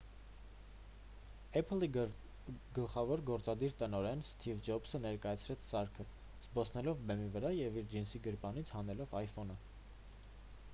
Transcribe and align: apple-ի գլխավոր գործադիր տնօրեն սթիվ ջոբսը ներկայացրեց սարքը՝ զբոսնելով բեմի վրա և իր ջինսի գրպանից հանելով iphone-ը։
apple-ի 1.59 1.89
գլխավոր 2.77 3.23
գործադիր 3.31 3.75
տնօրեն 3.83 4.25
սթիվ 4.29 4.65
ջոբսը 4.69 5.03
ներկայացրեց 5.05 5.69
սարքը՝ 5.69 6.07
զբոսնելով 6.47 7.07
բեմի 7.11 7.31
վրա 7.39 7.55
և 7.59 7.81
իր 7.85 7.89
ջինսի 7.95 8.25
գրպանից 8.31 8.77
հանելով 8.81 9.17
iphone-ը։ 9.23 9.63